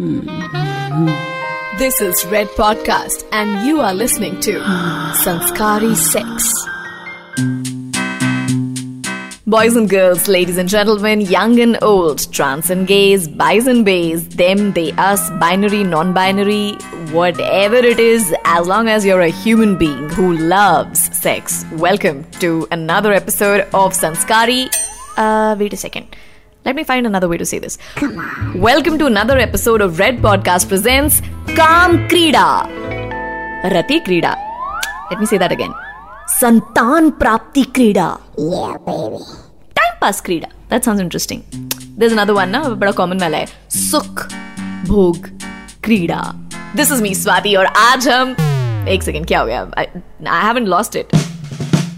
This 0.00 2.00
is 2.00 2.24
Red 2.28 2.46
Podcast, 2.56 3.22
and 3.32 3.66
you 3.66 3.80
are 3.80 3.92
listening 3.92 4.40
to 4.40 4.52
Sanskari 5.22 5.94
Sex. 5.94 6.50
Boys 9.46 9.76
and 9.76 9.90
girls, 9.90 10.26
ladies 10.26 10.56
and 10.56 10.70
gentlemen, 10.70 11.20
young 11.20 11.60
and 11.60 11.76
old, 11.82 12.32
trans 12.32 12.70
and 12.70 12.86
gays, 12.86 13.28
bis 13.28 13.66
and 13.66 13.84
bays, 13.84 14.26
them, 14.28 14.72
they, 14.72 14.92
us, 14.92 15.28
binary, 15.32 15.84
non 15.84 16.14
binary, 16.14 16.72
whatever 17.12 17.76
it 17.76 18.00
is, 18.00 18.34
as 18.46 18.66
long 18.66 18.88
as 18.88 19.04
you're 19.04 19.20
a 19.20 19.28
human 19.28 19.76
being 19.76 20.08
who 20.08 20.34
loves 20.38 21.14
sex, 21.14 21.66
welcome 21.72 22.24
to 22.40 22.66
another 22.70 23.12
episode 23.12 23.68
of 23.74 23.92
Sanskari. 23.92 24.70
Uh, 25.18 25.54
wait 25.58 25.74
a 25.74 25.76
second. 25.76 26.16
Let 26.65 26.75
me 26.75 26.83
find 26.83 27.05
another 27.05 27.27
way 27.27 27.37
to 27.37 27.45
say 27.45 27.59
this. 27.59 27.77
Welcome 28.55 28.97
to 28.99 29.05
another 29.05 29.37
episode 29.37 29.81
of 29.81 29.99
Red 29.99 30.17
Podcast 30.17 30.67
presents 30.67 31.21
Kam 31.59 32.07
Krida. 32.07 32.45
Rati 33.73 33.99
Krida. 34.01 34.31
Let 35.11 35.19
me 35.19 35.25
say 35.25 35.37
that 35.37 35.51
again. 35.51 35.73
Santan 36.39 37.11
Prapti 37.19 37.65
Krida. 37.77 38.07
Yeah, 38.37 38.77
baby. 38.87 39.23
Time 39.79 39.97
pass 39.99 40.21
Krida. 40.21 40.49
That 40.69 40.83
sounds 40.83 40.99
interesting. 40.99 41.43
There's 41.97 42.11
another 42.11 42.33
one 42.33 42.51
ना 42.51 42.63
बड़ा 42.83 42.91
common 42.91 43.19
वाला 43.21 43.37
है 43.37 43.47
सुख 43.71 44.25
भोग 44.87 45.27
क्रीड़ा 45.83 46.21
this 46.75 46.91
is 46.91 47.01
me 47.01 47.13
Swati 47.15 47.55
और 47.55 47.65
आज 47.65 48.07
हम 48.09 48.35
एक 48.89 49.03
सेकंड 49.03 49.27
क्या 49.27 49.39
हो 49.39 49.45
गया 49.45 49.61
I 49.77 49.85
haven't 50.45 50.67
lost 50.67 50.95
it 50.95 51.15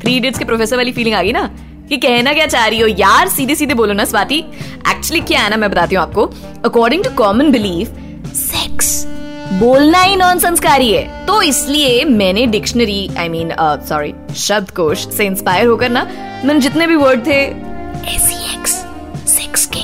Three 0.02 0.16
Idiots 0.18 0.40
के 0.40 0.46
प्रोफेसर 0.46 0.78
वाली 0.78 0.92
फीलिंग 1.00 1.16
आ 1.16 1.22
गई 1.22 1.32
ना 1.32 1.50
कि 1.89 1.97
कहना 1.97 2.33
क्या 2.33 2.47
चाह 2.47 2.67
रही 2.67 2.81
हो? 2.81 2.89
यार 2.89 3.29
सीधे 3.29 3.55
सीधे 3.55 3.75
बोलो 3.75 3.93
ना, 3.93 4.05
स्वाति। 4.05 4.39
एक्चुअली 4.39 5.21
क्या 5.23 5.41
है 5.41 5.51
ना, 5.51 5.57
मैं 5.57 5.71
बताती 5.71 5.95
हूँ 5.95 6.03
आपको। 6.03 6.31
According 6.65 7.05
to 7.05 7.11
common 7.17 7.51
belief 7.51 7.95
sex 8.35 9.05
बोलना 9.55 10.01
ही 10.01 10.17
नॉन 10.17 10.39
संस्कारी 10.39 10.93
है। 10.93 11.27
तो 11.27 11.41
इसलिए 11.43 12.05
मैंने 12.05 12.47
डिक्शनरी 12.47 13.09
आई 13.19 13.29
मीन 13.29 13.53
सॉरी 13.89 14.15
शब्द 14.37 14.71
कोश 14.71 15.07
से 15.09 15.27
इंस्पायर 15.27 15.67
होकर 15.67 15.91
ना, 15.91 16.05
मैंने 16.45 16.61
जितने 16.61 16.87
भी 16.87 16.97
वर्ड 16.97 17.27
थे 17.27 17.43
सेक्स 18.19 18.73
सेक्स 19.29 19.67
के 19.75 19.81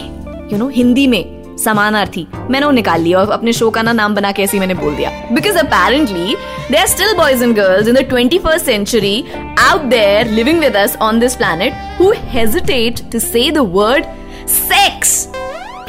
यू 0.53 0.59
नो 0.59 0.69
हिंदी 0.69 1.07
में 1.07 1.38
समानार्थी 1.65 2.27
मैंने 2.51 2.67
वो 2.67 2.73
निकाल 2.73 3.01
लिया 3.03 3.19
और 3.19 3.31
अपने 3.33 3.53
शो 3.53 3.71
का 3.71 3.83
ना 3.83 3.93
नाम 3.93 4.15
बना 4.15 4.33
के 4.33 4.43
ऐसे 4.43 4.59
मैंने 4.61 4.75
बोल 4.75 4.95
दिया 4.97 5.11
because 5.33 5.59
apparently 5.59 6.37
they 6.71 6.77
are 6.79 6.87
still 6.87 7.17
boys 7.17 7.45
and 7.45 7.55
girls 7.57 7.89
in 7.89 7.95
the 7.95 8.05
twenty 8.09 8.39
first 8.39 8.67
century 8.67 9.25
out 9.61 9.83
there 9.91 10.31
living 10.31 10.61
with 10.61 10.77
us 10.77 10.97
on 11.03 11.21
this 11.21 11.37
planet 11.37 12.01
who 12.01 12.13
hesitate 12.35 13.01
to 13.13 13.19
say 13.19 13.51
the 13.51 13.67
word 13.75 14.05
sex 14.49 15.27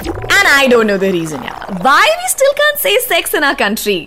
and 0.08 0.48
I 0.48 0.68
don't 0.68 0.92
know 0.92 0.98
the 0.98 1.12
reason. 1.18 1.50
Why 1.86 2.06
we 2.12 2.28
still 2.30 2.54
can't 2.56 2.80
say 2.80 2.92
sex 3.00 3.34
in 3.34 3.44
our 3.44 3.56
country? 3.56 3.98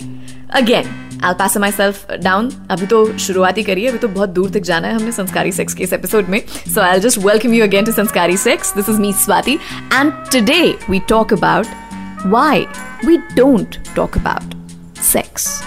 Again, 0.51 0.89
I'll 1.25 1.37
pass 1.37 1.57
myself 1.63 1.99
down. 2.23 2.51
अभी 2.71 2.87
तो 2.87 3.19
शुरुआत 3.19 3.59
ही 3.59 3.63
करिए, 3.63 3.89
अभी 3.89 3.99
तो 3.99 4.09
बहुत 4.09 4.29
दूर 4.29 4.51
तक 4.51 4.61
जाना 4.61 4.89
है 4.89 4.95
हमने 4.95 5.13
संस्कारी 5.13 5.53
सेक्स 5.53 5.75
के 5.75 5.85
इस 5.85 5.93
एपिसोड 5.93 6.29
में। 6.29 6.41
So 6.47 6.81
I 6.81 7.01
just 7.01 7.19
welcome 7.19 7.55
you 7.55 7.65
again 7.65 7.85
to 7.85 7.93
Sanskari 7.93 8.37
sex 8.37 8.75
this 8.77 8.89
is 8.89 9.01
me 9.01 9.13
Swati 9.25 9.55
and 9.93 10.13
today 10.33 10.63
we 10.91 11.01
talk 11.09 11.33
about 11.33 11.67
why 12.27 12.67
we 13.07 13.17
don't 13.37 13.77
talk 13.97 14.19
about 14.19 14.55
sex 15.03 15.63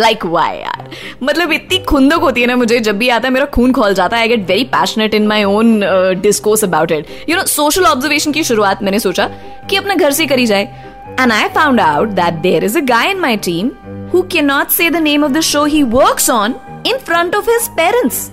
like 0.00 0.24
why 0.26 0.56
यार? 0.56 0.90
मतलब 1.22 1.52
इतनी 1.52 1.78
खुंदक 1.84 2.20
होती 2.20 2.40
है 2.40 2.46
ना 2.46 2.56
मुझे, 2.56 2.78
जब 2.80 2.98
भी 2.98 3.08
आता 3.08 3.28
है 3.28 3.32
मेरा 3.34 3.46
खून 3.46 3.72
खोल 3.72 3.94
जाता 3.94 4.16
है 4.16 4.22
I 4.22 4.28
get 4.28 4.46
very 4.48 4.64
passionate 4.72 5.14
in 5.14 5.26
my 5.26 5.44
own 5.44 5.80
discourse 6.22 6.64
about 6.64 6.92
it 6.92 7.06
you 7.28 7.36
know 7.36 7.44
social 7.46 7.86
observation 7.86 8.32
की 8.32 8.44
शुरुआत 8.44 8.82
मैंने 8.82 8.98
सोचा 9.00 9.26
कि 9.70 9.76
अपने 9.76 9.94
घर 9.94 10.10
से 10.12 10.26
करी 10.26 10.46
जाए। 10.46 10.84
And 11.20 11.32
I 11.32 11.48
found 11.48 11.80
out 11.80 12.08
that 12.08 12.34
there 12.34 12.64
is 12.64 12.78
a 12.78 12.80
guy 12.80 13.10
in 13.10 13.20
my 13.20 13.36
team 13.36 13.70
who 14.12 14.22
can 14.22 14.44
not 14.44 14.68
say 14.68 14.90
the 14.90 14.96
name 14.96 15.24
of 15.24 15.32
the 15.32 15.40
show 15.40 15.64
he 15.64 15.82
work 15.82 16.30
on 16.30 16.54
in 16.86 16.98
front 16.98 17.36
of 17.36 17.50
his 17.50 17.68
parents 17.68 18.30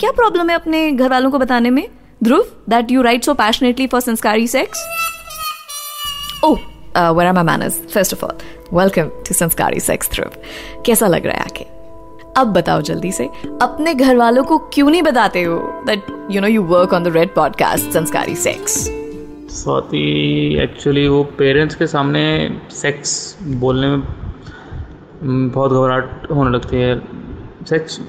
क्या 0.00 0.10
प्रॉब्लम 0.10 0.50
है 0.50 0.56
अपने 0.56 0.92
घर 0.92 1.08
वालों 1.08 1.30
को 1.30 1.38
बताने 1.38 1.70
में? 1.70 1.88
Dhruv 2.24 2.44
that 2.68 2.90
you 2.90 3.02
write 3.02 3.24
so 3.24 3.34
passionately 3.34 3.86
for 3.86 4.00
Sanskari 4.00 4.48
sex 4.48 4.86
oh 6.44 6.58
uh, 6.94 7.12
where 7.12 7.26
are 7.28 7.36
my 7.36 7.42
manners? 7.42 7.76
First 7.96 8.12
of 8.12 8.22
all, 8.22 8.36
welcome 8.72 9.10
to 9.24 9.34
Sanskari 9.34 9.80
Sex 9.80 9.98
Thrive. 9.98 10.36
कैसा 10.86 11.06
लग 11.06 11.26
रहा 11.26 11.34
है 11.34 11.42
आके? 11.42 11.64
अब 12.36 12.46
बताओ 12.46 12.80
जल्दी 12.80 13.12
से 13.12 13.24
अपने 13.62 13.94
घर 13.94 14.16
वालों 14.16 14.44
को 14.44 14.58
क्यों 14.58 14.90
नहीं 14.90 15.02
बताते 15.02 15.42
हो 15.42 15.82
that 15.86 16.28
you 16.30 16.40
know 16.40 16.46
you 16.46 16.62
work 16.62 16.92
on 16.92 17.04
the 17.04 17.08
red 17.08 17.34
podcast 17.34 17.90
Sanskari 17.90 18.34
sex 18.34 18.97
Swati 19.50 20.00
actually 20.62 21.06
वो 21.08 21.22
पेरेंट्स 21.38 21.74
के 21.74 21.86
सामने 21.86 22.22
सेक्स 22.72 23.12
बोलने 23.42 23.86
में 23.86 23.96
हम्म, 23.96 25.50
बहुत 25.50 25.72
घबराहट 25.72 26.30
होने 26.30 26.50
लगती 26.50 26.76
है। 26.76 27.00
सेक्स 27.68 28.00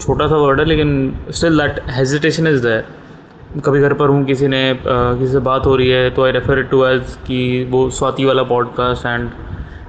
छोटा 0.00 0.26
सा 0.28 0.36
वर्ड 0.36 0.60
है 0.60 0.66
लेकिन 0.66 0.90
still 1.30 1.58
that 1.58 1.80
hesitation 1.90 2.46
is 2.46 2.62
there 2.62 3.60
कभी 3.66 3.80
घर 3.80 3.92
पर 3.94 4.08
हूँ 4.08 4.24
किसी 4.24 4.48
ने 4.48 4.62
किसी 4.84 5.32
से 5.32 5.38
बात 5.48 5.66
हो 5.66 5.76
रही 5.76 5.88
है 5.88 6.10
तो 6.10 6.24
आई 6.24 6.32
रेफर 6.32 6.62
टू 6.70 6.84
एज 6.86 7.16
कि 7.26 7.64
वो 7.70 7.88
स्वाति 7.90 8.24
वाला 8.24 8.42
पॉडकास्ट 8.52 9.06
एंड 9.06 9.30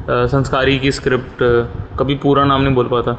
संस्कारी 0.10 0.80
की 0.80 0.92
स्क्रिप्ट 0.92 1.44
कभी 2.00 2.16
पूरा 2.16 2.44
नाम 2.46 2.62
नहीं 2.62 2.76
बोल 2.76 2.90
पाता। 2.92 3.18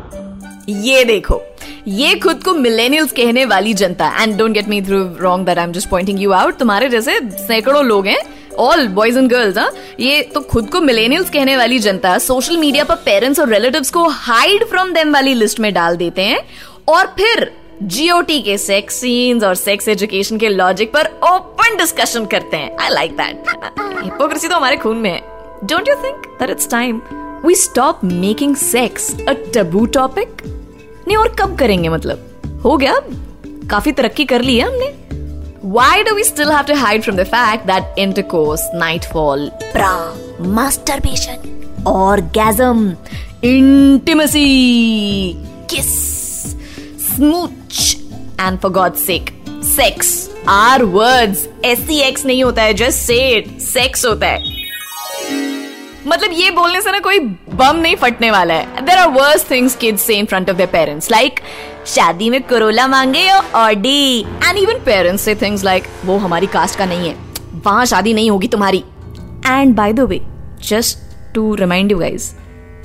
ये 0.68 1.04
देखो 1.04 1.40
ये 1.88 2.14
खुद 2.14 2.42
को 2.44 2.52
मिलेनियल्स 2.54 3.12
कहने 3.12 3.44
वाली 3.44 3.72
जनता 3.74 4.08
and 4.22 4.36
don't 4.38 4.52
get 4.52 4.68
me 4.68 4.80
through 4.82 4.98
wrong 5.20 5.46
that 5.46 5.58
I 5.58 5.64
am 5.64 5.72
just 5.72 5.88
pointing 5.88 6.20
you 6.22 6.32
out 6.32 6.56
तुम्हारे 6.58 6.88
जैसे 6.88 7.18
सैकड़ों 7.38 7.84
लोग 7.84 8.06
हैं 8.06 8.18
ऑल 8.58 8.86
बॉयज़ 8.88 9.18
एंड 9.18 9.30
गर्ल्स 9.30 9.58
हाँ 9.58 9.70
ये 10.00 10.20
तो 10.34 10.40
खुद 10.50 10.68
को 10.70 10.80
मिलेनियल्स 10.80 11.30
कहने 11.30 11.56
वाली 11.56 11.78
जनता 11.78 12.16
सोशल 12.18 12.56
मीडिया 12.56 12.84
पर 12.84 12.94
पेरेंट्स 13.04 13.40
और 13.40 13.48
रिलेटिव्स 13.48 13.90
को 13.90 14.06
हाइड 14.08 14.64
फ्रॉम 14.70 14.92
देम 14.92 15.12
वाली 15.12 15.34
लिस्ट 15.34 15.60
में 15.60 15.72
डाल 15.74 15.96
देते 15.96 16.22
हैं, 16.22 16.40
और 16.88 17.06
फिर 17.18 17.50
जीओटी 17.82 18.40
के 18.42 18.56
सेक्स 18.58 18.94
सीन्स 19.00 19.44
और 19.44 19.54
सेक्स 19.54 19.88
एजुकेशन 19.88 20.38
के 20.38 20.48
लॉजिक 20.48 20.92
पर 20.92 21.06
ओपन 21.32 21.76
डिस्कशन 21.76 22.26
करते 22.26 22.56
हैं। 22.56 22.76
आई 22.76 22.88
लाइक 22.90 23.16
दैट 23.16 23.50
हिपोक्रेसी 24.04 24.48
तो 24.48 24.56
हमारे 24.56 24.76
खून 24.76 24.96
में 24.96 25.10
है। 25.10 25.20
Don't 25.64 25.88
you 25.88 25.94
think 26.04 26.26
that 26.40 26.50
it's 26.50 26.70
time 26.70 27.00
we 27.44 27.54
stop 27.56 28.00
making 28.04 28.56
sex 28.56 29.14
a 29.28 29.32
taboo 29.54 29.86
topic 29.94 30.42
नहीं 31.10 31.18
और 31.18 31.28
कब 31.38 31.56
करेंगे 31.58 31.88
मतलब 31.88 32.60
हो 32.64 32.76
गया 32.76 32.94
काफ़ी 33.70 33.92
तरक्की 33.92 34.24
कर 34.24 34.42
ली 34.42 34.56
है 34.58 34.66
हमने 34.66 34.98
Why 35.72 36.02
do 36.04 36.12
we 36.16 36.22
still 36.26 36.50
have 36.50 36.66
to 36.68 36.74
hide 36.74 37.04
from 37.04 37.16
the 37.16 37.24
fact 37.24 37.66
that 37.70 37.98
intercourse, 38.04 38.62
nightfall, 38.82 39.42
pra, 39.74 39.90
masturbation, 40.58 41.42
orgasm, 41.84 42.80
intimacy, 43.42 45.36
kiss, 45.68 46.56
smooch, 47.08 47.82
and 48.38 48.62
for 48.62 48.70
God's 48.70 49.04
sake, 49.10 49.34
sex 49.60 50.30
are 50.46 50.86
words. 50.86 51.46
S-E-X 51.64 52.26
नहीं 52.26 52.42
होता 52.44 52.62
है, 52.62 52.74
just 52.74 53.06
say 53.10 53.20
it. 53.36 53.52
Sex 53.68 54.06
होता 54.06 54.26
है. 54.26 54.59
मतलब 56.06 56.30
ये 56.32 56.50
बोलने 56.50 56.80
से 56.80 56.90
ना 56.92 56.98
कोई 56.98 57.18
बम 57.18 57.76
नहीं 57.76 57.96
फटने 57.96 58.30
वाला 58.30 58.54
है। 58.54 58.84
There 58.84 58.98
are 58.98 59.08
worse 59.08 59.50
things 59.50 59.74
kids 59.76 60.02
say 60.02 60.14
in 60.14 60.26
front 60.26 60.50
of 60.50 60.56
their 60.56 60.68
parents 60.68 61.10
like 61.10 61.40
शादी 61.86 62.30
में 62.30 62.42
करोला 62.42 62.86
मांगे 62.86 63.20
या 63.20 63.38
Audi 63.56 64.20
and 64.20 64.58
even 64.58 64.78
parents 64.84 65.22
say 65.22 65.34
things 65.34 65.64
like 65.64 65.84
वो 66.04 66.16
हमारी 66.18 66.46
कास्ट 66.46 66.78
का 66.78 66.86
नहीं 66.86 67.08
है। 67.08 67.14
वहाँ 67.64 67.84
शादी 67.86 68.14
नहीं 68.14 68.30
होगी 68.30 68.48
तुम्हारी. 68.48 68.84
And 69.46 69.74
by 69.76 69.92
the 69.92 70.00
way 70.00 70.20
just 70.68 70.98
to 71.34 71.54
remind 71.54 71.92
you 71.92 71.98
guys 71.98 72.30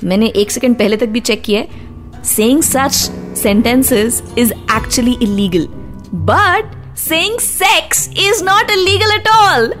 मैंने 0.04 0.26
एक 0.36 0.50
सेकेंड 0.50 0.76
पहले 0.76 0.96
तक 0.96 1.08
भी 1.08 1.20
चेक 1.20 1.42
किया 1.42 1.60
है। 1.60 2.24
Saying 2.24 2.62
such 2.62 2.92
sentences 3.42 4.22
is 4.38 4.52
actually 4.76 5.16
illegal 5.22 5.66
but 6.30 6.74
saying 6.98 7.38
sex 7.40 8.08
is 8.18 8.44
not 8.44 8.70
illegal 8.70 9.14
at 9.14 9.28
all 9.28 9.72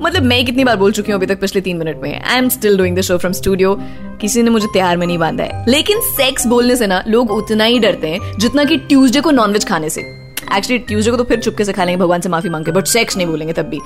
मतलब 0.00 0.22
मैं 0.22 0.44
कितनी 0.46 0.64
बार 0.64 0.76
बोल 0.76 0.92
चुकी 0.92 1.12
हूँ 1.12 1.18
अभी 1.18 1.26
तक 1.26 1.40
पिछले 1.40 1.60
तीन 1.60 1.76
मिनट 1.76 2.02
में। 2.02 2.20
I 2.20 2.38
am 2.38 2.48
still 2.48 2.76
doing 2.78 2.96
the 2.96 3.00
show 3.00 3.18
from 3.18 3.32
studio 3.32 3.76
किसी 4.20 4.42
ने 4.42 4.50
मुझे 4.50 4.66
तैयार 4.72 4.96
में 4.96 5.06
नहीं 5.06 5.18
बांधा 5.18 5.44
है। 5.44 5.64
लेकिन 5.68 6.00
सेक्स 6.06 6.46
बोलने 6.46 6.76
से 6.76 6.86
ना 6.86 7.02
लोग 7.06 7.30
उतना 7.30 7.64
ही 7.64 7.78
डरते 7.78 8.08
हैं, 8.08 8.38
जितना 8.38 8.64
कि 8.64 8.76
ट्यूसडे 8.78 9.20
को 9.20 9.30
नॉनवेज 9.30 9.68
खाने 9.68 9.90
से। 9.90 10.00
एक्चुअली 10.00 10.78
ट्यूसडे 10.78 11.10
को 11.10 11.16
तो 11.16 11.24
फिर 11.24 11.40
चुपके 11.40 11.64
से 11.64 11.72
खा 11.72 11.84
लेंगे, 11.84 12.00
भगवान 12.00 12.20
से 12.20 12.28
माफ़ी 12.28 12.48
मांग 12.50 12.64
के 12.64 12.72
बट 12.72 12.86
सेक्स 12.86 13.16
नहीं 13.16 13.26
बोलेंगे 13.26 13.52
तब 13.52 13.68
भी। 13.68 13.80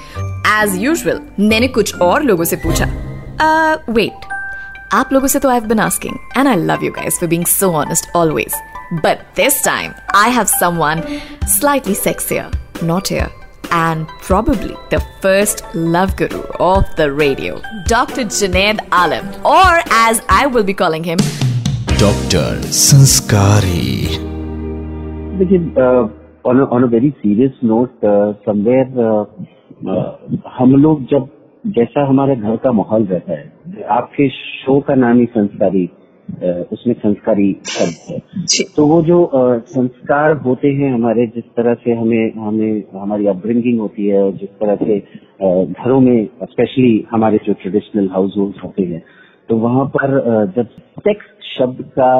एज 0.53 0.83
यूजल 0.83 1.21
मैंने 1.41 1.69
कुछ 1.69 1.95
और 2.03 2.23
लोगों 2.23 2.45
से 2.45 2.57
पूछा। 2.57 2.85
वेट 3.91 4.27
आप 4.95 5.13
लोगों 5.13 5.27
से 5.29 5.39
तो 5.39 5.49
I 5.49 5.61
been 5.61 5.81
asking 5.81 6.15
and 6.37 6.49
I 6.49 6.57
love 6.57 6.85
you 6.85 6.91
guys 6.93 7.19
for 7.21 7.29
being 7.29 7.45
so 7.47 7.71
honest 7.77 8.17
always 8.17 8.55
but 9.05 9.19
this 9.37 9.63
time 9.65 9.93
I 10.17 10.31
have 10.31 10.45
someone 10.51 11.03
slightly 11.49 11.95
sexier 11.95 12.85
not 12.85 13.11
here 13.11 13.31
and 13.72 14.08
probably 14.28 14.76
the 14.92 15.00
first 15.22 15.64
love 15.76 16.16
guru 16.18 16.42
of 16.60 16.84
the 16.98 17.12
radio, 17.12 17.60
Dr. 17.88 18.26
Junaid 18.26 18.80
Alam, 18.92 19.30
or 19.46 19.72
as 19.92 20.22
I 20.30 20.46
will 20.48 20.64
be 20.72 20.76
calling 20.84 21.04
him, 21.12 21.18
doctor 22.04 22.62
संस्कारी 22.78 24.18
देखिए 25.40 25.60
on 26.50 26.62
on 26.62 26.84
a 26.84 26.88
very 26.94 27.10
serious 27.24 27.60
note 27.64 28.00
somewhere 28.46 28.88
हम 30.58 30.76
लोग 30.82 31.04
जब 31.12 31.28
जैसा 31.78 32.06
हमारे 32.08 32.36
घर 32.36 32.56
का 32.64 32.72
माहौल 32.80 33.06
रहता 33.12 33.38
है 33.40 33.84
आपके 33.98 34.28
शो 34.38 34.80
का 34.88 34.96
नाम 35.04 35.20
ही 35.20 35.26
संस्कारी 35.38 35.86
अ, 35.86 36.07
उसमें 36.73 36.95
संस्कारी 36.95 37.53
शब्द 37.67 38.13
है। 38.13 38.19
तो 38.77 38.87
वो 38.87 39.01
जो 39.03 39.19
संस्कार 39.69 40.33
होते 40.39 40.69
हैं 40.73 40.93
हमारे 40.93 41.27
जिस 41.27 41.45
तरह 41.57 41.75
से 41.75 41.93
हमें 41.93 42.35
हमें 42.39 42.83
हमारी 42.95 43.27
अपब्रिंगिंग 43.27 43.79
होती 43.81 44.07
है 44.07 44.23
और 44.23 44.33
जिस 44.35 44.51
तरह 44.61 44.77
से 44.83 44.99
घरों 45.75 46.01
में 46.01 46.29
स्पेशली 46.43 46.93
हमारे 47.11 47.39
जो 47.47 47.53
ट्रेडिशनल 47.63 48.09
हाउस 48.13 48.35
होल्ड 48.39 48.61
होते 48.65 48.83
हैं 48.85 49.03
तो 49.49 49.57
वहाँ 49.59 49.85
पर 49.97 50.21
जब 50.57 50.69
सेक्स 51.01 51.27
शब्द 51.49 51.83
का 51.93 52.13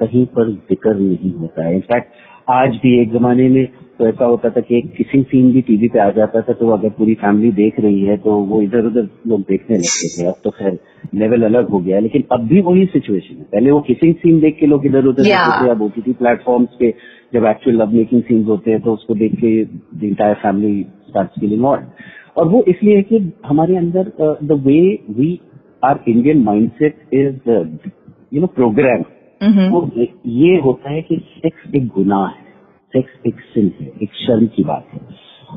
कहीं 0.00 0.24
पर 0.34 0.50
ज़िक्र 0.70 0.94
नहीं 0.96 1.32
होता 1.34 1.64
है। 1.66 1.74
इनफैक्ट 1.74 2.50
आज 2.50 2.76
भी 2.82 3.00
एक 3.00 3.12
जमाने 3.12 3.48
में 3.48 3.64
तो 3.98 4.06
ऐसा 4.06 4.24
होता 4.24 4.50
था 4.50 4.60
कि 4.60 4.76
एक 4.78 4.92
किसिंग 4.96 5.24
सीन 5.24 5.50
भी 5.52 5.60
टीवी 5.62 5.88
पे 5.88 5.98
आ 6.00 6.10
जाता 6.16 6.40
था 6.40 6.52
तो 6.54 6.68
अगर 6.72 6.90
पूरी 6.98 7.14
फैमिली 7.16 7.50
देख 7.52 7.80
रही 7.80 8.02
है 8.02 8.16
तो 8.18 8.34
वो 8.50 8.60
इधर 8.62 8.86
उधर 8.86 9.08
लोग 9.26 9.40
देखने 9.48 9.76
लगते 9.76 10.08
थे। 10.10 10.26
अब 10.26 10.34
तो 10.44 10.50
खैर 10.50 10.78
लेवल 11.14 11.42
अलग 11.44 11.68
हो 11.70 11.78
गया 11.80 11.98
लेकिन 12.00 12.24
अब 12.32 12.46
भी 12.48 12.60
वही 12.62 12.84
सिचुएशन 12.86 13.36
है। 13.36 13.42
पहले 13.44 13.70
वो 13.70 13.80
किसिंग 13.88 14.14
सीन 14.16 14.40
देख 14.40 14.58
के 14.60 14.66
लोग 14.66 14.86
इधर 14.86 15.06
उधर 15.06 15.22
देखते 15.22 15.64
थे 15.64 15.70
अब 15.70 15.82
ओटीटी 15.82 16.12
प्लेटफॉर्म्स 16.14 16.76
पे 16.80 16.94
जब 17.34 17.46
एक्चुअल 17.46 17.76
लव 17.76 17.94
मेकिंग 17.94 18.22
सीन्स 18.22 18.46
होते 18.48 18.70
हैं 18.70 18.80
तो 18.80 18.92
उसको 18.92 19.14
देख 19.16 19.34
के 19.34 19.52
the 19.64 20.04
entire 20.04 20.34
family 20.42 20.82
start 21.08 21.40
feeling 21.40 21.64
on 21.66 21.86
और 22.36 22.48
वो 22.48 22.62
इसलिए 22.68 22.96
है 22.96 23.02
कि 23.02 23.32
हमारे 23.46 23.76
अंदर 23.76 24.12
the 24.20 24.62
way 24.66 24.80
we 25.12 25.38
are 25.84 26.00
Indian 26.08 26.42
mindset 26.44 27.14
is 27.14 27.50
you 28.34 28.40
know 28.40 28.46
program 28.56 29.04
वो 29.70 29.80
ये 29.96 30.56
होता 30.60 30.92
है 30.92 31.02
कि 31.02 31.16
सेक्स 31.16 31.74
एक 31.76 31.86
गुनाह 31.94 32.26
है। 32.26 32.46
सेक्स 32.92 33.10
एक 33.26 33.40
सिन 33.40 33.72
है, 33.80 33.92
एक 34.02 34.10
शर्म 34.26 34.46
की 34.46 34.64
बात 34.64 34.86
है। 34.92 35.00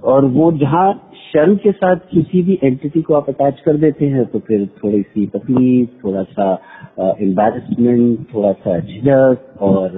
और 0.04 0.26
वो 0.26 0.52
जहाँ 0.52 1.12
शर्म 1.34 1.56
के 1.56 1.72
साथ 1.72 1.96
किसी 1.96 2.42
भी 2.42 2.60
एंटिटी 2.64 3.02
को 3.02 3.14
आप 3.14 3.30
अटैच 3.30 3.60
कर 3.66 3.78
देते 3.78 4.06
हैं 4.06 4.26
तो 4.26 4.40
फिर 4.40 4.66
थोड़ी 4.84 5.02
सी 5.02 5.26
तकलीफ़, 5.28 5.90
थोड़ा 6.06 6.24
सा 6.24 6.54
एम्बेरसमेंट 7.00 8.20
थोड़ा 8.34 8.52
सा 8.52 8.80
झिझक 8.80 9.38
और 9.62 9.90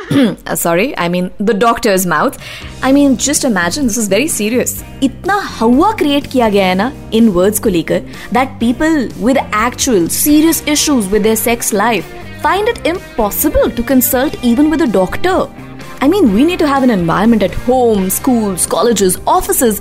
uh, 0.47 0.57
sorry, 0.57 0.97
I 0.97 1.09
mean 1.09 1.31
the 1.39 1.55
doctor's 1.55 2.07
mouth. 2.07 2.39
I 2.83 2.93
mean, 2.93 3.17
just 3.17 3.45
imagine 3.45 3.87
this 3.87 3.97
is 3.97 4.09
very 4.09 4.29
serious. 4.29 4.83
इतना 5.03 5.39
हवा 5.59 5.93
क्रिएट 5.99 6.27
किया 6.33 6.49
गया 6.49 6.67
है 6.67 6.75
ना 6.75 6.93
इन 7.15 7.29
वर्ड्स 7.39 7.59
को 7.59 7.71
लेकर 7.71 8.03
that 8.39 8.59
people 8.63 8.99
with 9.29 9.43
actual 9.67 10.09
serious 10.19 10.63
issues 10.77 11.11
with 11.15 11.29
their 11.29 11.41
sex 11.45 11.73
life 11.83 12.15
find 12.47 12.73
it 12.75 12.87
impossible 12.95 13.71
to 13.79 13.87
consult 13.93 14.43
even 14.53 14.75
with 14.75 14.89
a 14.89 14.93
doctor. 14.99 15.39
I 16.03 16.09
mean, 16.09 16.35
we 16.35 16.45
need 16.45 16.59
to 16.59 16.67
have 16.69 16.83
an 16.83 16.91
environment 16.91 17.43
at 17.43 17.55
home, 17.67 18.11
schools, 18.11 18.67
colleges, 18.67 19.17
offices 19.27 19.81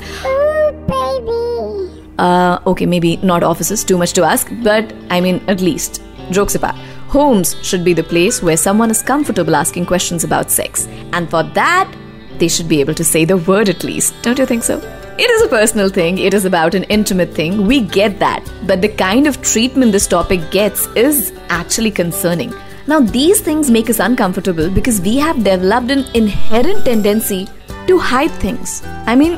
uh, 2.17 2.59
okay, 2.67 2.85
maybe 2.85 3.17
not 3.17 3.44
offices, 3.44 3.83
too 3.83 3.97
much 3.97 4.13
to 4.13 4.23
ask, 4.23 4.47
but 4.63 4.94
I 5.09 5.21
mean, 5.21 5.41
at 5.47 5.61
least, 5.61 6.01
jokes 6.31 6.55
apart, 6.55 6.75
homes 7.07 7.55
should 7.61 7.83
be 7.83 7.94
the 7.94 8.03
place 8.03 8.41
where 8.41 8.57
someone 8.57 8.91
is 8.91 9.01
comfortable 9.01 9.55
asking 9.55 9.85
questions 9.85 10.23
about 10.23 10.51
sex. 10.51 10.88
And 11.11 11.29
for 11.29 11.44
that, 11.44 11.94
they 12.39 12.47
should 12.47 12.67
be 12.67 12.79
able 12.81 12.94
to 12.95 13.03
say 13.03 13.25
the 13.25 13.38
word 13.38 13.69
at 13.69 13.83
least. 13.83 14.13
Don't 14.21 14.39
you 14.39 14.45
think 14.45 14.63
so? 14.63 14.79
It 15.17 15.29
is 15.29 15.44
a 15.44 15.47
personal 15.47 15.89
thing, 15.89 16.17
it 16.17 16.33
is 16.33 16.44
about 16.44 16.73
an 16.73 16.83
intimate 16.85 17.33
thing, 17.35 17.67
we 17.67 17.81
get 17.81 18.19
that. 18.19 18.44
But 18.65 18.81
the 18.81 18.89
kind 18.89 19.27
of 19.27 19.41
treatment 19.44 19.91
this 19.91 20.07
topic 20.07 20.50
gets 20.50 20.88
is 20.95 21.31
actually 21.50 21.91
concerning. 21.91 22.53
Now, 22.88 23.00
these 23.00 23.39
things 23.39 23.69
make 23.69 23.89
us 23.89 24.00
uncomfortable 24.00 24.69
because 24.69 25.00
we 25.01 25.17
have 25.17 25.44
developed 25.44 25.91
an 25.91 26.05
inherent 26.15 26.83
tendency 26.83 27.47
to 27.88 28.00
hide 28.00 28.31
things. 28.31 28.81
I 29.05 29.15
mean, 29.15 29.38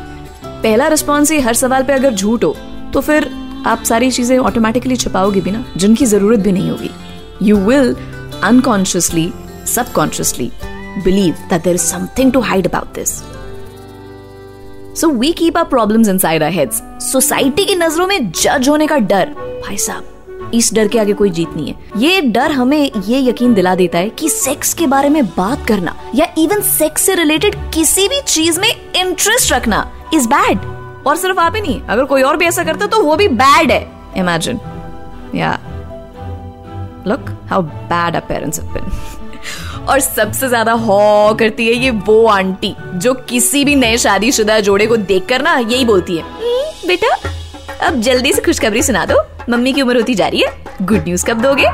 पहला 0.63 0.87
response 0.87 1.31
ही 1.31 1.39
हर 1.45 1.53
सवाल 1.53 1.83
पे 1.83 1.93
अगर 1.93 2.13
झूठ 2.13 2.43
हो 2.43 2.55
तो 2.93 3.01
फिर 3.01 3.29
आप 3.67 3.83
सारी 3.85 4.09
चीजें 4.11 4.37
ऑटोमेटिकली 4.37 4.95
छुपाओगे 5.03 5.41
भी 5.41 5.51
ना 5.51 5.63
जिनकी 5.77 6.05
जरूरत 6.05 6.39
भी 6.39 6.51
नहीं 6.51 6.69
होगी 6.69 6.89
you 7.42 7.56
will 7.58 7.94
unconsciously 8.42 9.32
subconsciously 9.66 10.50
believe 11.04 11.34
that 11.50 11.62
there 11.64 11.74
is 11.74 11.82
something 11.82 12.32
to 12.32 12.40
hide 12.40 12.66
about 12.66 12.94
this 12.94 13.10
so 15.00 15.08
we 15.08 15.32
keep 15.32 15.58
our 15.58 15.64
problems 15.64 16.08
inside 16.08 16.42
our 16.42 16.52
heads 16.52 16.82
society 17.02 17.64
की 17.64 17.74
नज़रों 17.74 18.06
में 18.06 18.30
जज 18.32 18.68
होने 18.68 18.86
का 18.86 18.96
डर। 18.98 19.28
भाई 19.66 19.76
साहब, 19.76 20.50
इस 20.54 20.72
डर 20.74 20.88
के 20.88 20.98
आगे 20.98 21.12
कोई 21.12 21.30
जीत 21.30 21.48
नहीं 21.56 21.68
है। 21.68 22.02
ये 22.02 22.20
डर 22.22 22.52
हमें 22.52 22.90
ये 23.06 23.20
यकीन 23.20 23.54
दिला 23.54 23.74
देता 23.74 23.98
है 23.98 24.08
कि 24.10 24.28
सेक्स 24.28 24.74
के 24.74 24.86
बारे 24.86 25.08
में 25.08 25.24
बात 25.26 25.66
करना 25.66 25.94
या 26.14 26.26
इवन 26.38 26.60
सेक्स 26.62 27.02
से 27.02 27.14
रिलेटेड 27.14 27.56
किसी 27.74 28.08
भी 28.08 28.20
चीज़ 28.22 28.60
में 28.60 28.68
इंटरेस्ट 28.68 29.52
रखना 29.52 29.90
इज़ 30.14 30.28
बैड 30.28 30.58
और 31.06 31.16
सिर्फ़ 31.16 31.38
आप 31.40 31.54
ही 31.54 31.60
नहीं, 31.60 31.80
अगर 31.80 32.04
कोई 32.04 32.22
और 32.22 32.36
भी 32.36 32.44
ऐसा 32.44 32.64
करता 32.64 32.86
तो 32.86 33.02
वो 33.02 33.16
भी 33.16 33.28
बैड 33.30 33.70
है। 33.72 33.80
Imagine 34.16 34.60
look 37.06 37.28
how 37.50 37.62
bad 37.62 38.16
our 38.16 38.22
parents 38.28 38.60
have 38.60 38.72
been 38.72 39.86
और 39.88 40.00
सबसे 40.00 40.48
ज़्यादा 40.48 40.72
हॉ 40.72 41.34
करती 41.34 41.66
है 41.68 41.74
ये 41.74 41.90
वो 42.06 42.24
आंटी 42.26 42.74
जो 42.94 43.14
किसी 43.28 43.64
भी 43.64 43.74
नए 43.74 43.96
शादीशुदा 43.98 44.58
जोड़े 44.60 44.86
को 44.86 44.96
देखकर 44.96 45.42
ना 45.42 45.56
यही 45.58 45.84
बोलती 45.84 46.16
है 46.16 46.22
"हम्म, 46.22 46.88
बेटा 46.88 47.16
अब 47.86 48.00
जल्दी 48.00 48.32
से 48.32 48.42
खुशखबरी 48.42 48.82
सुना 48.82 49.04
दो। 49.06 49.20
मम्मी 49.50 49.72
की 49.72 49.82
उम्र 49.82 49.96
होती 49.96 50.14
जा 50.14 50.28
रही 50.28 50.40
है 50.40 50.76
गुड 50.82 51.04
न्यूज़ 51.04 51.24
कब 51.26 51.40
दोगे? 51.42 51.66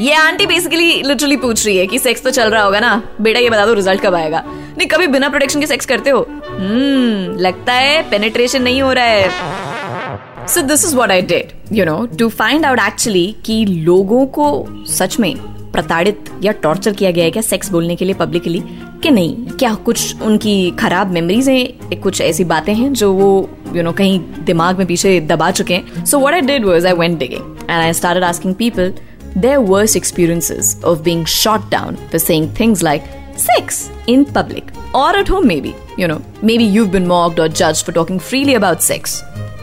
ये 0.00 0.14
आंटी 0.14 0.46
बेसिकली 0.46 1.02
लिटरली 1.02 1.36
पूछ 1.36 1.64
रही 1.66 1.76
है 1.76 1.86
कि 1.86 1.98
सेक्स 1.98 2.22
तो 2.22 2.30
चल 2.30 2.50
रहा 2.50 2.62
होगा 2.62 2.80
ना 2.80 3.02
बेटा 3.20 3.40
ये 3.40 3.50
बता 3.50 3.66
दो 3.66 3.74
रिज़ल्ट 3.74 4.00
कब 4.00 4.14
आएगा। 4.14 4.42
नहीं 4.46 4.88
कभी 4.88 5.06
बिना 5.06 5.28
प्रोटेक्शन 5.28 5.60
के 5.60 5.66
सेक्स 5.66 5.86
करते 5.86 6.10
हो? 6.10 6.26
हम्म 6.48 7.36
लगता 7.38 7.72
है 7.72 8.02
पेनिट्रेशन 8.10 8.62
नहीं 8.62 8.82
हो 8.82 8.92
रहा 8.92 9.04
है। 9.04 10.46
So 10.48 10.62
this 10.62 10.84
is 10.84 10.96
what 10.96 11.10
I 11.10 11.22
did 11.22 11.52
you 11.72 11.84
know 11.84 12.06
to 12.18 12.28
find 12.28 12.66
out 12.66 12.78
actually 12.78 13.34
कि 13.44 13.64
लोगों 13.64 14.26
को 14.26 14.66
सच 14.88 15.18
में 15.20 15.34
प्रताड़ित 15.72 16.24
या 16.42 16.52
टॉर्चर 16.52 16.92
किया 16.92 17.10
गया 17.10 17.24
है 17.24 17.30
क्या 17.30 17.42
सेक्स 17.42 17.70
बोलने 17.70 17.96
के 17.96 18.04
लिए 18.04 18.14
पब्लिकली 18.14 18.62
कि 19.02 19.10
नहीं? 19.10 19.46
क्या 19.46 19.74
कुछ 19.74 20.22
उनकी 20.22 20.70
खराब 20.70 21.10
मेमोरीज 21.10 21.48
हैं? 21.48 22.00
कुछ 22.00 22.20
ऐसी 22.20 22.44
बातें 22.44 22.74
हैं 22.74 22.92
जो 22.92 23.12
वो 23.12 23.50
यू 23.66 23.72
you 23.72 23.82
नो 23.82 23.82
know, 23.82 23.98
कहीं 23.98 24.20
दिमाग 24.44 24.78
में 24.78 24.86
पीछे 24.86 25.20
दबा 25.20 25.50
चुके 25.50 25.74
हैं? 25.74 26.04
So 26.04 26.18
what 26.18 26.34
I 26.34 26.40
did 26.40 26.64
was 26.64 26.86
I 26.86 26.92
went 26.92 27.18
digging 27.18 27.56
and 27.60 27.70
I 27.70 27.92
start 27.92 28.24
asking 28.24 28.54
people 28.54 28.92
their 29.38 29.56
worse 29.56 29.96
experiences 29.96 30.84
of 30.84 31.02
being 31.02 31.24
shot 31.26 31.70
down 31.70 31.96
saying 32.18 32.48
things 32.60 32.82
like 32.82 33.02
sex 33.38 33.90
in 34.08 34.24
public 34.24 34.72
और 34.94 35.18
at 35.18 35.30
home 35.30 35.46
maybe 35.60 35.74
you 35.98 36.08
know 36.08 36.20
maybe 36.58 36.68
you 36.68 36.86
been 36.86 37.06
mocked 37.06 37.40
और 37.40 37.48
जज 37.48 37.84
for 37.84 37.94
talking 37.94 38.20
freely 38.20 38.54
about 38.54 38.78
sex 38.78 39.20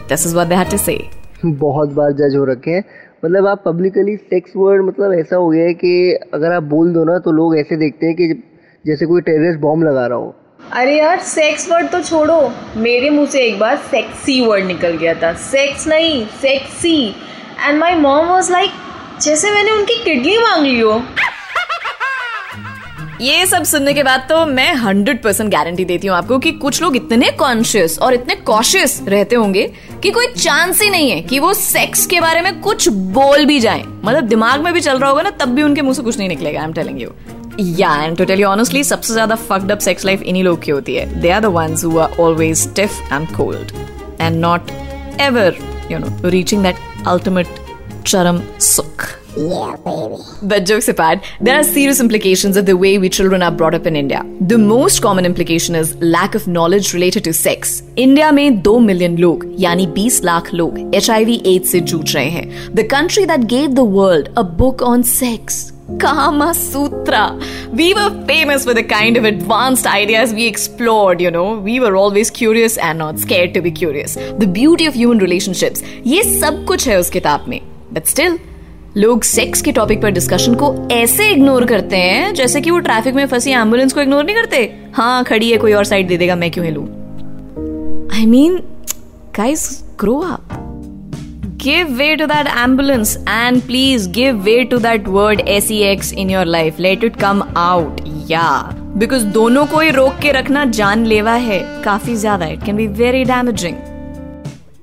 this 0.08 0.26
is 0.26 0.36
what 0.36 0.46
they 0.46 0.54
have 0.54 1.19
बहुत 1.44 1.92
बार 1.92 2.12
जज 2.12 2.34
हो 2.36 2.44
रखे 2.44 2.70
हैं। 2.70 2.84
मतलब 3.24 3.46
आप 3.46 3.62
पब्लिकली 3.66 4.16
सेक्स 4.16 4.52
वर्ड 4.56 4.84
मतलब 4.84 5.12
ऐसा 5.12 5.36
हो 5.36 5.48
गया 5.48 5.64
है 5.64 5.74
कि 5.74 6.12
अगर 6.34 6.52
आप 6.52 6.62
बोल 6.62 6.92
दो 6.92 7.04
ना 7.04 7.18
तो 7.18 7.32
लोग 7.32 7.56
ऐसे 7.58 7.76
देखते 7.76 8.06
हैं 8.06 8.14
कि 8.16 8.28
जैसे 8.86 9.06
कोई 9.06 9.20
टेररिस्ट 9.20 9.60
बॉम्ब 9.60 9.84
लगा 9.84 10.06
रहा 10.06 10.18
हो। 10.18 10.34
अरे 10.72 10.98
यार 10.98 11.18
सेक्स 11.18 11.70
वर्ड 11.70 11.90
तो 11.90 12.00
छोड़ो। 12.00 12.40
मेरे 12.76 13.10
मुँह 13.10 13.26
से 13.26 13.42
एक 13.42 13.58
बार 13.58 13.76
सेक्सी 13.90 14.40
वर्ड 14.46 14.64
निकल 14.64 14.96
गया 14.96 15.14
था। 15.14 15.32
सेक्स 15.32 15.86
नहीं 15.88 16.24
sexy 16.40 16.96
and 17.60 17.78
my 17.78 17.94
mom 17.94 18.26
was 18.26 18.52
like 18.52 18.70
जैसे 19.22 19.50
मैंने 19.50 19.70
उनकी 19.70 19.94
किडनी 20.04 20.36
मांग 20.38 20.66
ली 20.66 20.80
हो। 20.80 21.00
ये 23.20 23.46
सब 23.46 23.62
सुनने 23.62 23.92
के 23.94 24.02
बाद 24.02 24.20
तो 24.28 24.44
मैं 24.46 24.72
हंड्रेड 24.74 25.22
परसेंट 25.22 25.50
गारंटी 25.52 25.84
देती 25.84 26.06
हूँ 26.06 26.16
आपको 26.16 26.38
कि 26.38 26.52
कुछ 26.52 26.80
लोग 26.82 26.94
इतने 26.96 27.30
कॉन्शियस 27.30 27.98
और 27.98 28.14
इतने 28.14 28.34
कॉशियस 28.34 29.00
रहते 29.08 29.36
होंगे 29.36 29.66
कि 30.02 30.10
कोई 30.10 30.26
चांस 30.26 30.80
ही 30.82 30.88
नहीं 30.90 31.10
है 31.10 31.20
कि 31.22 31.38
वो 31.38 31.52
सेक्स 31.54 32.06
के 32.06 32.20
बारे 32.20 32.42
में 32.42 32.60
कुछ 32.60 32.88
बोल 32.88 33.44
भी 33.46 33.58
जाए। 33.60 33.82
मतलब 34.04 34.28
दिमाग 34.28 34.64
में 34.64 34.72
भी 34.74 34.80
चल 34.80 34.98
रहा 34.98 35.10
होगा 35.10 35.22
ना, 35.22 35.30
तब 35.30 35.48
भी 35.48 35.62
उनके 35.62 35.82
मुँह 35.82 35.94
से 35.94 36.02
कुछ 36.02 36.18
नहीं 36.18 36.28
निकलेगा 36.28 36.60
आई 36.60 36.66
एम 36.66 36.72
टेलिंग 36.72 37.02
यू 37.02 37.12
या 37.78 37.94
and 38.02 38.16
to 38.18 38.24
tell 38.24 38.40
you 38.40 38.46
honestly 38.48 38.84
सबसे 38.84 39.12
ज़्यादा 39.12 39.34
फक्ड 39.34 39.72
अप 39.72 39.78
सेक्स 39.78 40.04
लाइफ 40.04 40.22
इन्हीं 40.22 40.44
लोग 40.44 40.62
की 40.62 40.70
होती 40.70 40.94
है। 40.94 41.20
They 41.20 41.30
are 41.30 41.40
the 41.40 41.52
ones 41.58 41.84
who 41.84 41.98
are 41.98 42.16
always 42.20 42.56
stiff 42.58 43.00
and 43.12 43.28
cold 43.36 43.72
and 44.20 44.40
not 44.40 44.70
ever 45.20 45.56
you 45.92 45.98
know 45.98 46.28
reaching 46.28 46.62
that 46.62 47.06
ultimate 47.08 47.46
चरम 48.06 48.42
सुख 48.60 49.08
Yeah, 49.37 49.75
baby. 49.85 50.21
But 50.41 50.65
jokes 50.65 50.87
apart, 50.87 51.25
there 51.41 51.59
are 51.59 51.63
serious 51.63 51.99
implications 51.99 52.57
of 52.57 52.65
the 52.65 52.77
way 52.77 52.97
we 52.97 53.09
children 53.09 53.43
are 53.43 53.51
brought 53.51 53.73
up 53.73 53.85
in 53.85 53.95
India. 53.95 54.23
The 54.39 54.57
most 54.57 55.01
common 55.01 55.25
implication 55.25 55.75
is 55.75 55.95
lack 55.97 56.35
of 56.35 56.47
knowledge 56.47 56.93
related 56.93 57.25
to 57.25 57.33
sex. 57.33 57.83
India 57.97 58.31
में 58.31 58.61
दो 58.61 58.77
million 58.79 59.17
लोग 59.17 59.45
यानी 59.59 59.85
20 59.97 60.23
लाख 60.23 60.53
लोग 60.53 60.79
H 60.95 61.09
AIDS 61.09 61.71
से 61.71 61.79
जूझ 61.79 62.15
रहे 62.15 62.29
हैं 62.29 62.75
the 62.75 62.87
country 62.91 63.25
that 63.25 63.43
gave 63.55 63.67
the 63.73 63.87
world 63.95 64.29
a 64.37 64.41
book 64.63 64.81
on 64.83 65.01
sex 65.13 65.63
Kama 65.99 66.53
Sutra. 66.55 67.39
We 67.71 67.93
were 67.93 68.09
famous 68.25 68.63
for 68.65 68.73
the 68.73 68.83
kind 68.83 69.17
of 69.17 69.23
advanced 69.23 69.85
ideas 69.85 70.33
we 70.33 70.47
explored, 70.47 71.21
you 71.21 71.29
know. 71.29 71.59
We 71.59 71.79
were 71.79 71.95
always 71.95 72.31
curious 72.31 72.77
and 72.77 72.97
not 72.97 73.19
scared 73.19 73.53
to 73.53 73.61
be 73.61 73.71
curious. 73.71 74.15
The 74.39 74.47
beauty 74.47 74.87
of 74.87 74.95
human 74.95 75.19
relationships. 75.19 75.83
ये 76.07 76.23
सब 76.23 76.65
कुछ 76.67 76.87
है 76.87 76.99
उस 76.99 77.09
किताब 77.09 77.45
में. 77.47 77.59
But 77.93 78.07
still, 78.07 78.39
लोग 78.96 79.22
sex 79.22 79.62
के 79.62 79.72
topic 79.72 80.00
पर 80.02 80.10
डिस्कशन 80.10 80.54
को 80.54 80.88
ऐसे 80.92 81.28
इग्नोर 81.30 81.64
करते 81.64 81.96
हैं, 81.96 82.32
जैसे 82.34 82.60
कि 82.60 82.70
वो 82.70 82.78
ट्रैफ़िक 82.78 83.14
में 83.14 83.26
फंसी 83.26 83.50
एंबुलेंस 83.50 83.92
को 83.92 84.00
इग्नोर 84.00 84.24
नहीं 84.24 84.36
करते। 84.36 84.62
हाँ 84.94 85.24
खड़ी 85.24 85.50
है, 85.50 85.58
कोई 85.58 85.72
और 85.72 85.84
साइड 85.84 86.08
दे 86.08 86.16
देगा, 86.16 86.36
मैं 86.36 86.50
क्यों 86.50 86.64
हिलू? 86.66 86.82
I 88.14 88.26
mean 88.26 88.56
guys 89.36 89.84
grow 90.00 90.18
up 90.18 90.56
give 91.62 91.90
way 91.96 92.16
to 92.16 92.26
that 92.28 92.46
ambulance 92.60 93.10
and 93.30 93.62
please 93.64 94.04
give 94.12 94.38
way 94.44 94.60
to 94.68 94.78
that 94.84 95.08
word 95.16 95.42
sex 95.64 96.12
in 96.12 96.30
your 96.30 96.44
life. 96.46 96.78
Let 96.78 97.04
it 97.04 97.18
come 97.18 97.42
out. 97.62 98.00
Yeah. 98.30 98.70
Because 99.02 99.24
दोनों 99.34 99.66
को 99.66 99.80
ही 99.80 99.90
रोक 99.90 100.18
के 100.22 100.32
रखना 100.32 100.64
जानलेवा 100.78 101.32
है. 101.32 101.60
काफ़ी 101.84 102.14
ज़्यादा 102.16 102.46
it 102.46 102.64
can 102.64 102.76
be 102.76 102.86
very 103.02 103.22
damaging 103.24 103.76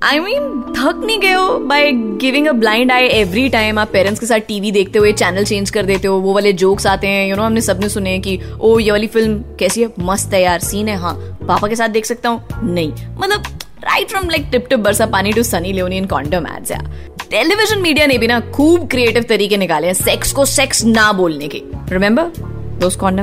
I 0.03 0.19
mean 0.19 0.73
थक 0.77 1.01
नहीं 1.05 1.19
गए 1.19 1.31
हो 1.31 1.57
by 1.59 1.91
giving 1.91 2.47
a 2.47 2.51
blind 2.51 2.91
eye 2.91 3.03
every 3.03 3.49
time 3.49 3.79
आप 3.79 3.89
पेरेंट्स 3.93 4.19
के 4.19 4.25
साथ 4.25 4.39
टीवी 4.39 4.71
देखते 4.71 4.99
हुए 4.99 5.11
चैनल 5.11 5.45
चेंज 5.45 5.69
कर 5.69 5.83
देते 5.83 6.07
हो, 6.07 6.17
वो 6.17 6.33
वाले 6.33 6.53
जोक्स 6.53 6.87
आते 6.87 7.07
हैं 7.07 7.29
यू 7.29 7.35
नो 7.35 7.43
हमने 7.43 7.61
सबने 7.61 7.89
सुने 7.89 8.19
कि, 8.19 8.39
ओ, 8.61 8.79
ये 8.79 8.91
वाली 8.91 9.07
फ़िल्म 9.07 9.39
कैसी 9.59 9.81
है? 9.81 9.89
मस्त 9.99 10.33
है 10.33 10.43
यार 10.43 10.59
सीन 10.59 10.87
है 10.87 10.97
हाँ। 10.97 11.13
पापा 11.47 11.67
के 11.67 11.75
साथ 11.75 11.89
देख 11.89 12.05
सकता 12.05 12.29
हूँ? 12.29 12.47
नहीं। 12.63 12.91
मतलब 13.19 13.43
right 13.83 14.09
from 14.09 14.29
like 14.29 14.47
tip 14.51 14.67
tip 14.69 14.79
बरसा 14.79 15.05
पानी 15.05 15.33
to 15.33 15.43
Sunny 15.43 15.73
Leone 15.73 15.97
in 15.97 16.05
condom 16.05 16.47
ads 16.47 16.71
या 16.71 16.81
टेलीविज़न 17.31 17.81
मीडिया 17.81 18.05
ने 18.07 18.17
भी 18.17 18.27
ना 18.27 18.39
खूब 18.39 18.87
क्रिएटिव 18.87 19.23
तरीके 19.23 19.57
निकाले 19.57 19.87
हैं 19.87 19.93
सेक्स 19.93 20.31
को 20.31 20.45
सेक्स 20.45 20.85
ना 20.85 21.11
बोलने 21.13 21.47
के। 21.47 21.57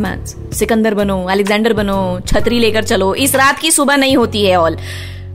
एड्स 0.06 0.36
सिकंदर 0.58 0.94
बनो 0.94 1.24
अलेक्जेंडर 1.24 1.72
बनो, 1.72 2.20
छतरी 2.20 2.58
लेकर 2.58 2.84
चलो। 2.84 3.14
इस 3.14 3.36
रात 3.36 3.58
की 3.58 3.70
सुबह 3.70 3.96
नहीं 3.96 4.16
होती 4.16 4.44
है 4.44 4.56
ऑल 4.56 4.78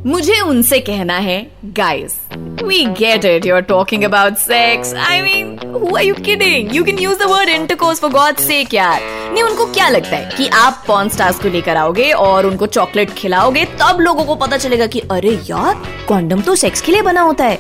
मुझे 0.05 0.39
उनसे 0.41 0.79
कहना 0.79 1.17
है 1.17 1.39
guys 1.75 2.13
we 2.63 2.83
get 2.99 3.25
it 3.25 3.45
you 3.45 3.55
are 3.55 3.61
talking 3.61 4.03
about 4.03 4.35
sex 4.37 4.93
I 4.93 5.21
mean 5.21 5.57
who 5.73 5.95
are 5.95 6.03
you 6.03 6.13
kidding 6.15 6.75
you 6.75 6.83
can 6.83 6.99
use 6.99 7.19
the 7.19 7.23
word 7.23 7.49
intercourse 7.49 7.99
for 7.99 8.11
God 8.11 8.37
sake 8.37 8.73
यार. 8.73 9.01
नहीं, 9.33 9.43
उनको 9.43 9.65
क्या 9.65 9.89
लगता 9.89 10.15
है 10.15 10.29
कि 10.37 10.47
आप 10.47 10.83
पॉन 10.87 11.09
स्टार्स 11.09 11.39
को 11.39 11.49
लेकर 11.49 11.77
आओगे 11.77 12.11
और 12.11 12.45
उनको 12.45 12.67
चॉकलेट 12.67 13.13
खिलाओगे, 13.13 13.65
तब 13.81 13.99
लोगों 13.99 14.25
को 14.25 14.35
पता 14.35 14.57
चलेगा 14.57 14.87
कि, 14.87 14.99
अरे 14.99 15.37
यार 15.49 15.83
कॉन्डम 16.07 16.41
तो 16.41 16.55
सेक्स 16.55 16.81
के 16.81 16.91
लिए 16.91 17.01
बना 17.01 17.21
होता 17.21 17.45
है. 17.45 17.59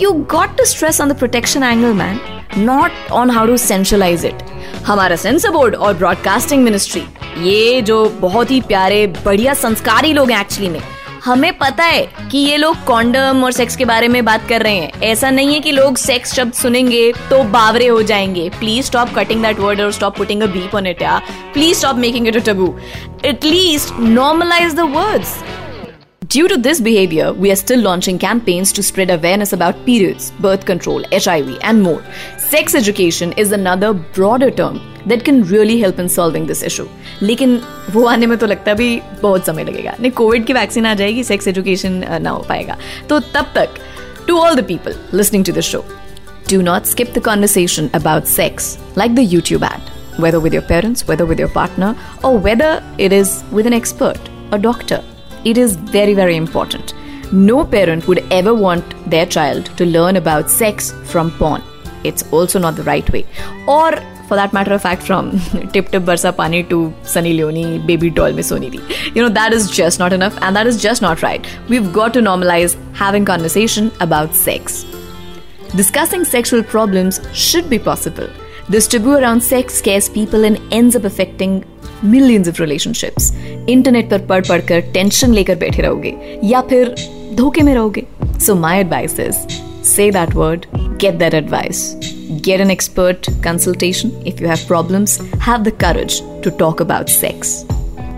You 0.00 0.12
got 0.30 0.56
to 0.58 0.64
stress 0.64 1.00
on 1.00 1.08
the 1.08 1.18
protection 1.18 1.62
angle 1.62 1.92
man 1.94 2.20
not 2.58 3.10
on 3.12 3.30
how 3.30 3.46
to 3.46 3.56
sensualize 3.56 4.24
it 4.26 4.42
हमारा 4.86 5.16
सेंसर 5.16 5.50
बोर्ड 5.50 5.74
और 5.74 5.94
ब्रॉडकास्टिंग 5.94 6.64
मिनिस्ट्री 6.64 7.02
ये 7.50 7.82
जो 7.82 8.04
बहुत 8.20 8.50
ही 8.50 8.60
प्यारे, 8.60 9.06
बढ़िया 9.24 9.54
संस्कारी 9.54 10.12
लोग 10.12 10.30
हैं 10.30 10.40
एक्चुअली 10.40 10.68
में 10.70 10.80
हमें 11.24 11.52
पता 11.58 11.84
है 11.84 12.28
कि 12.30 12.38
ये 12.38 12.56
लोग 12.56 12.84
कॉन्डम 12.84 13.42
और 13.44 13.52
सेक्स 13.52 13.76
के 13.76 13.84
बारे 13.84 14.08
में 14.08 14.24
बात 14.24 14.48
कर 14.48 14.62
रहे 14.62 14.76
हैं 14.76 15.02
ऐसा 15.02 15.30
नहीं 15.30 15.54
है 15.54 15.60
कि 15.60 15.72
लोग 15.72 15.96
सेक्स 15.96 16.34
शब्द 16.34 16.52
सुनेंगे 16.52 17.12
तो 17.30 17.42
बावरे 17.44 17.86
हो 17.86 18.02
जाएँगे 18.02 18.48
please 18.58 18.86
stop 18.86 19.08
cutting 19.16 19.42
that 19.42 19.58
word 19.58 19.80
और 19.80 19.92
stop 19.92 20.16
putting 20.16 20.42
a 20.42 20.46
beep 20.46 20.74
on 20.74 20.86
it 20.86 21.02
please 21.54 21.78
stop 21.78 21.96
making 21.96 22.28
it 22.28 22.36
a 22.36 22.52
taboo 22.52 22.74
at least 23.24 24.00
normalize 24.00 24.74
the 24.74 24.90
words 24.96 25.40
Due 26.32 26.48
to 26.50 26.56
this 26.56 26.78
behavior, 26.80 27.24
we 27.34 27.50
are 27.52 27.56
still 27.56 27.82
launching 27.86 28.18
campaigns 28.18 28.70
to 28.72 28.82
spread 28.82 29.10
awareness 29.10 29.52
about 29.52 29.82
periods, 29.88 30.30
birth 30.46 30.64
control, 30.64 31.04
HIV, 31.18 31.50
and 31.62 31.82
more. 31.82 32.00
Sex 32.44 32.78
education 32.80 33.34
is 33.44 33.52
another 33.52 33.92
broader 34.18 34.50
term 34.50 34.80
that 35.06 35.24
can 35.24 35.42
really 35.52 35.78
help 35.80 35.98
in 35.98 36.08
solving 36.16 36.46
this 36.50 36.62
issue. 36.70 36.88
लेकिन 37.22 37.60
वो 37.90 38.04
आने 38.06 38.26
में 38.26 38.36
तो 38.38 38.46
लगता 38.46 38.74
भी 38.74 39.00
बहुत 39.22 39.46
समय 39.46 39.64
लगेगा 39.64 39.94
नहीं 40.00 40.10
कोविड 40.20 40.46
की 40.46 40.52
वैक्सीन 40.52 40.86
आ 40.86 40.94
जाएगी 41.00 41.24
सेक्स 41.24 41.48
एजुकेशन 41.48 42.04
ना 42.22 42.30
हो 42.30 42.44
पाएगा 42.48 42.76
तो 43.08 43.20
तब 43.34 43.52
तक 43.54 43.80
to 44.28 44.38
all 44.38 44.54
the 44.54 44.64
people 44.68 44.96
listening 45.14 45.44
to 45.44 45.52
this 45.52 45.64
show 45.64 45.84
do 46.52 46.62
not 46.64 46.88
skip 46.88 47.12
the 47.16 47.20
conversation 47.26 47.86
about 47.98 48.26
sex 48.30 48.64
like 49.00 49.14
the 49.18 49.22
YouTube 49.34 49.62
ad, 49.68 49.92
whether 50.24 50.40
with 50.46 50.56
your 50.56 50.64
parents, 50.70 51.06
whether 51.10 51.26
with 51.30 51.38
your 51.42 51.48
partner, 51.48 51.94
or 52.22 52.32
whether 52.46 52.72
it 52.98 53.14
is 53.18 53.30
with 53.58 53.68
an 53.70 53.76
expert, 53.76 54.28
a 54.56 54.58
doctor. 54.58 54.98
It 55.52 55.60
is 55.62 55.76
very, 55.94 56.16
very 56.18 56.36
important. 56.36 56.92
No 57.32 57.64
parent 57.64 58.06
would 58.06 58.20
ever 58.30 58.54
want 58.54 58.92
their 59.14 59.24
child 59.36 59.70
to 59.78 59.86
learn 59.86 60.16
about 60.16 60.50
sex 60.50 60.92
from 61.12 61.30
porn. 61.38 61.62
It's 62.04 62.26
also 62.30 62.58
not 62.58 62.76
the 62.76 62.82
right 62.82 63.08
way. 63.16 63.24
Or, 63.66 63.88
for 64.31 64.35
that 64.35 64.53
matter 64.53 64.73
of 64.73 64.81
fact, 64.81 65.03
from 65.03 65.31
Tip 65.73 65.89
Tip 65.89 66.03
Barsa 66.03 66.35
Pani 66.35 66.63
to 66.63 66.93
Sunny 67.03 67.33
Leone, 67.33 67.85
Baby 67.87 68.09
Doll 68.09 68.33
Miss 68.33 68.51
Sonidi. 68.51 68.81
You 69.15 69.21
know, 69.21 69.29
that 69.29 69.53
is 69.53 69.69
just 69.71 69.99
not 69.99 70.13
enough 70.13 70.37
and 70.41 70.55
that 70.55 70.67
is 70.67 70.81
just 70.81 71.01
not 71.01 71.21
right. 71.21 71.47
We've 71.69 71.91
got 71.93 72.13
to 72.15 72.19
normalize 72.19 72.75
having 72.93 73.25
conversation 73.25 73.91
about 74.01 74.35
sex. 74.35 74.85
Discussing 75.75 76.25
sexual 76.25 76.63
problems 76.63 77.21
should 77.33 77.69
be 77.69 77.79
possible. 77.79 78.29
This 78.69 78.87
taboo 78.87 79.13
around 79.13 79.41
sex 79.41 79.75
scares 79.75 80.09
people 80.09 80.43
and 80.43 80.59
ends 80.73 80.95
up 80.95 81.05
affecting 81.05 81.63
millions 82.01 82.47
of 82.47 82.59
relationships. 82.59 83.31
Internet 83.69 84.09
पर 84.09 84.25
पढ़ 84.25 84.47
पढ़कर 84.47 84.81
tension 84.93 85.33
लेकर 85.33 85.55
बैठे 85.63 85.81
रहोगे 85.81 86.39
या 86.43 86.61
फिर 86.69 86.93
धोखे 87.35 87.63
में 87.63 87.73
रहोगे 87.73 88.05
so 88.45 88.55
my 88.55 88.79
advice 88.79 89.19
is 89.19 89.35
say 89.87 90.09
that 90.11 90.33
word, 90.33 90.65
get 90.97 91.17
that 91.19 91.33
advice. 91.33 91.81
Get 92.41 92.61
an 92.61 92.71
expert 92.71 93.27
consultation. 93.41 94.11
If 94.25 94.39
you 94.39 94.47
have 94.47 94.65
problems, 94.67 95.17
have 95.39 95.63
the 95.63 95.71
courage 95.71 96.21
to 96.41 96.51
talk 96.51 96.79
about 96.79 97.09
sex. 97.09 97.65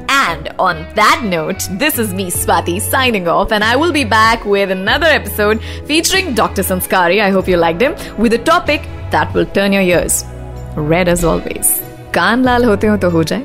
And 0.10 0.50
on 0.60 0.86
that 0.96 1.22
note, 1.24 1.68
this 1.79 2.00
is 2.00 2.13
me, 2.13 2.29
Swati, 2.32 2.79
signing 2.82 3.27
off, 3.27 3.51
and 3.51 3.63
I 3.63 3.75
will 3.75 3.91
be 3.91 4.03
back 4.03 4.46
with 4.46 4.72
another 4.72 5.06
episode 5.08 5.62
featuring 5.86 6.34
Dr. 6.34 6.63
Sanskari. 6.63 7.22
I 7.22 7.29
hope 7.29 7.48
you 7.48 7.58
liked 7.58 7.82
him, 7.82 7.96
with 8.18 8.34
a 8.34 8.38
topic 8.38 8.82
that 9.12 9.34
will 9.34 9.46
turn 9.46 9.72
your 9.74 9.84
ears. 9.84 10.24
Red 10.75 11.08
as 11.08 11.24
always. 11.24 11.70
कान 12.13 12.44
लाल 12.44 12.63
होते 12.65 12.88
हो 12.88 12.98
तो 12.98 13.10
हो 13.10 13.24
जाए 13.24 13.44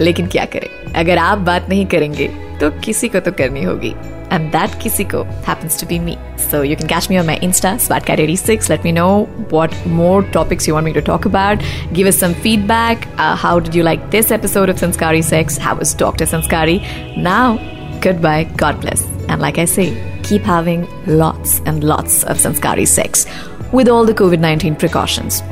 लेकिन 0.00 0.26
क्या 0.26 0.44
करें 0.52 0.92
अगर 0.92 1.18
आप 1.18 1.38
बात 1.48 1.68
नहीं 1.68 1.86
करेंगे 1.94 2.28
तो 2.60 2.70
किसी 2.84 3.08
को 3.08 3.20
तो 3.20 3.32
करनी 3.38 3.62
होगी 3.64 3.94
and 4.32 4.52
that 4.52 4.78
किसी 4.80 5.04
को 5.04 5.24
happens 5.44 5.76
to 5.76 5.86
be 5.86 5.98
me. 5.98 6.16
So 6.36 6.62
you 6.62 6.76
can 6.76 6.86
catch 6.86 7.08
me 7.10 7.16
on 7.18 7.26
my 7.26 7.36
Insta, 7.38 7.74
SwatCat86. 7.86 8.68
Let 8.68 8.84
me 8.84 8.92
know 8.92 9.24
what 9.50 9.74
more 9.86 10.22
topics 10.22 10.66
you 10.66 10.74
want 10.74 10.84
me 10.84 10.92
to 10.92 11.02
talk 11.02 11.24
about. 11.24 11.62
Give 11.92 12.06
us 12.06 12.18
some 12.18 12.34
feedback. 12.34 13.08
Uh, 13.18 13.34
how 13.36 13.58
did 13.58 13.74
you 13.74 13.82
like 13.82 14.10
this 14.10 14.30
episode 14.30 14.68
of 14.68 14.76
Sanskari 14.76 15.22
Sex? 15.22 15.56
How 15.56 15.74
was 15.76 15.94
Dr. 15.94 16.26
Sanskari? 16.26 16.78
Now, 17.16 17.56
goodbye. 18.00 18.44
God 18.56 18.80
bless. 18.80 19.06
And 19.28 19.40
like 19.40 19.58
I 19.58 19.64
say, 19.64 20.20
keep 20.22 20.42
having 20.42 20.86
lots 21.06 21.60
and 21.60 21.82
lots 21.84 22.22
of 22.24 22.38
Sanskari 22.38 22.86
sex 22.86 23.26
with 23.72 23.88
all 23.88 24.04
the 24.04 24.14
COVID 24.14 24.40
19 24.40 24.76
precautions. 24.76 25.42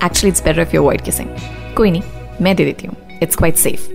Actually, 0.00 0.30
it's 0.30 0.40
better 0.40 0.60
if 0.60 0.72
you 0.72 0.80
avoid 0.80 1.04
kissing. 1.04 1.28
कोई 1.76 1.90
नहीं 1.90 2.02
मैं 2.42 2.54
दे 2.56 2.64
देती 2.64 2.86
हूँ 2.86 2.96
It's 3.20 3.36
quite 3.36 3.56
safe. 3.56 3.88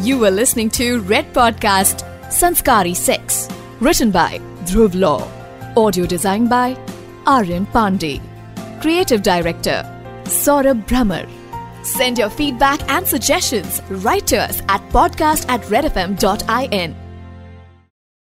You 0.00 0.24
are 0.24 0.30
listening 0.30 0.70
to 0.70 1.00
Red 1.00 1.34
Podcast 1.34 2.00
Sanskari 2.32 2.94
Sex, 2.96 3.46
written 3.78 4.10
by 4.10 4.38
Dhruv 4.64 4.94
Law, 4.94 5.28
audio 5.76 6.06
designed 6.06 6.48
by 6.48 6.78
Aryan 7.26 7.66
Pandey, 7.66 8.18
creative 8.80 9.22
director 9.22 9.84
Saurabh 10.24 10.86
Brahmer. 10.86 11.28
Send 11.84 12.16
your 12.16 12.30
feedback 12.30 12.80
and 12.90 13.06
suggestions 13.06 13.82
right 13.90 14.26
to 14.28 14.38
us 14.38 14.62
at 14.70 14.80
podcast 14.88 15.46
at 15.50 15.60
redfm.in. 15.64 17.01